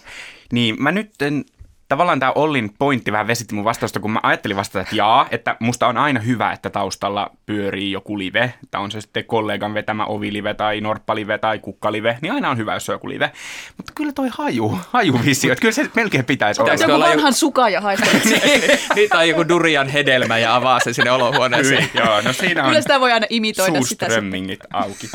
[0.53, 1.45] Niin, mä nyt en,
[1.93, 5.57] tavallaan tämä Ollin pointti vähän vesitti mun vastausta, kun mä ajattelin vastata, että jaa, että
[5.61, 10.05] musta on aina hyvä, että taustalla pyörii joku live, että on se sitten kollegan vetämä
[10.07, 13.33] ovilive tai norppalive tai kukkalive, niin aina on hyvä, jos on joku live.
[13.77, 16.73] Mutta kyllä toi haju, hajuvisio, että kyllä se melkein pitäisi olla.
[16.73, 18.07] Joku vanhan joku- suka ja haista.
[18.95, 21.89] Niitä on joku durian hedelmä ja avaa se sinne olohuoneeseen.
[21.89, 24.07] Kyllä, joo, no siinä on Kyllä sitä voi aina imitoida sitä.
[24.07, 25.11] suuströmmingit auki.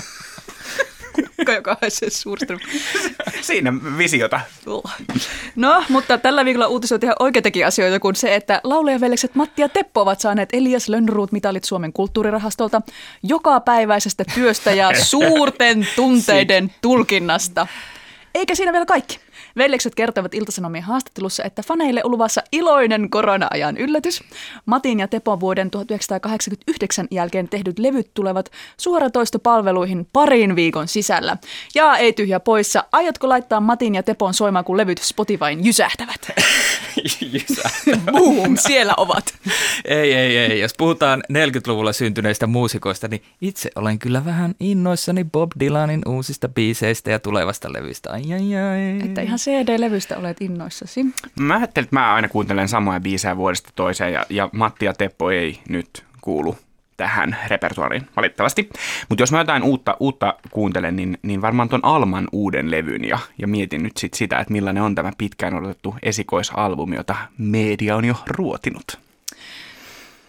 [1.38, 2.60] Joka, joka haisee suurström.
[3.42, 4.40] Siinä visiota.
[5.56, 10.02] No, mutta tällä viikolla uutisoitiin ihan oikeitakin asioita kuin se, että laulajaveljekset Matti ja Teppo
[10.02, 12.82] ovat saaneet Elias Lönnruut-mitalit Suomen kulttuurirahastolta
[13.24, 17.68] jokapäiväisestä työstä ja suurten tunteiden tulkinnasta.
[18.36, 19.27] Eikä siinä vielä kaikki.
[19.58, 24.24] Veljekset kertoivat Iltasanomien haastattelussa, että faneille on luvassa iloinen korona-ajan yllätys.
[24.66, 31.38] Matin ja Tepon vuoden 1989 jälkeen tehdyt levyt tulevat suoratoistopalveluihin parin viikon sisällä.
[31.76, 36.32] Ja ei tyhjä poissa, aiotko laittaa Matin ja Tepon soimaan, kun levyt Spotifyn jysähtävät?
[37.34, 37.70] Jysä.
[38.12, 39.36] Boom, siellä ovat.
[39.86, 40.60] Ei, ei, ei.
[40.60, 47.12] Jos puhutaan 40-luvulla syntyneistä muusikoista, niin itse olen kyllä vähän innoissani Bob Dylanin uusista biiseistä
[47.12, 48.12] ja tulevasta levystä.
[48.12, 49.10] Ai, ai, ai.
[49.10, 51.06] Että ihan CD-levystä olet innoissasi.
[51.40, 55.32] Mä ajattelin, että mä aina kuuntelen samoja biisejä vuodesta toiseen ja, ja Matti ja Teppo
[55.32, 56.56] ei nyt kuulu
[56.98, 58.70] tähän repertuariin valitettavasti.
[59.10, 63.20] Mutta jos mä jotain uutta, uutta kuuntelen, niin, niin varmaan ton Alman uuden levyn ja,
[63.38, 68.06] ja mietin nyt sit sitä, että millainen on tämä pitkään odotettu esikoisalbumi, jota media on
[68.06, 69.00] jo ruotinut.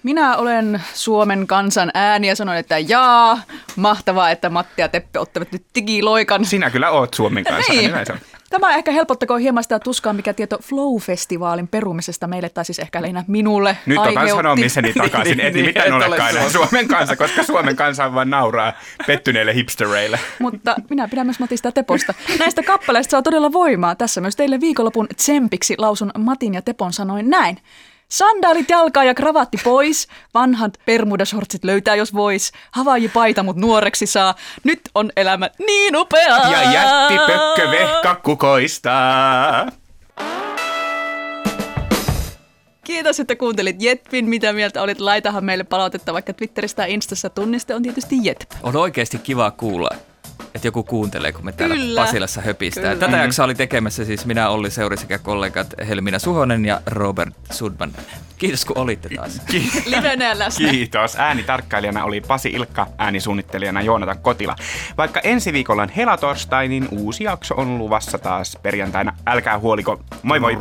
[0.02, 3.38] Minä olen Suomen kansan ääni ja sanon, että jaa,
[3.76, 6.44] mahtavaa, että Matti ja Teppe ottavat nyt digiloikan.
[6.44, 7.72] Sinä kyllä oot Suomen kanssa.
[7.78, 7.90] Niin.
[7.90, 8.18] näin se on.
[8.50, 13.24] Tämä ehkä helpottakoon hieman sitä tuskaa, mikä tieto Flow-festivaalin perumisesta meille, tai siis ehkä lähinnä
[13.26, 14.36] minulle Nyt otan aiheutti.
[14.42, 16.50] sanomiseni takaisin, Niin, et niin, et ole olekaan Suomi.
[16.50, 18.72] Suomen kanssa, koska Suomen kansa vaan nauraa
[19.06, 20.20] pettyneille hipstereille.
[20.38, 22.14] Mutta minä pidän myös Matista Teposta.
[22.38, 23.94] Näistä kappaleista saa todella voimaa.
[23.94, 27.58] Tässä myös teille viikonlopun tsempiksi lausun Matin ja Tepon sanoin näin.
[28.08, 30.08] Sandaalit jalkaa ja kravatti pois.
[30.34, 32.52] Vanhat permudashortsit löytää jos vois.
[32.70, 34.34] Havaiji paita mut nuoreksi saa.
[34.64, 36.50] Nyt on elämä niin upeaa.
[36.50, 39.66] Ja jätti pökkö vehka kukoistaa.
[42.84, 44.28] Kiitos, että kuuntelit Jetpin.
[44.28, 45.00] Mitä mieltä olit?
[45.00, 47.30] Laitahan meille palautetta vaikka Twitteristä ja Instassa.
[47.30, 48.50] Tunniste on tietysti Jetp.
[48.62, 49.90] On oikeasti kiva kuulla,
[50.54, 52.00] että joku kuuntelee, kun me täällä Kyllä.
[52.00, 52.94] Pasilassa höpistää.
[52.94, 53.06] Kyllä.
[53.06, 57.92] Tätä jaksoa oli tekemässä siis minä, Olli Seuri sekä kollegat Helmina Suhonen ja Robert Sudman.
[58.38, 59.42] Kiitos kun olitte taas.
[59.86, 60.70] Livenä läsnä.
[60.70, 61.16] Kiitos.
[61.16, 64.56] Äänitarkkailijana oli Pasi Ilkka, äänisuunnittelijana Joonatan Kotila.
[64.96, 69.12] Vaikka ensi viikolla on helatorstai, niin uusi jakso on luvassa taas perjantaina.
[69.26, 70.00] Älkää huoliko.
[70.22, 70.58] Moi moi!